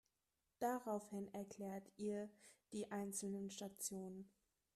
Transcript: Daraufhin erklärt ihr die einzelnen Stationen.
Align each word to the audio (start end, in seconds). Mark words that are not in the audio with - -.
Daraufhin 0.57 1.31
erklärt 1.31 1.87
ihr 1.97 2.27
die 2.73 2.89
einzelnen 2.91 3.51
Stationen. 3.51 4.31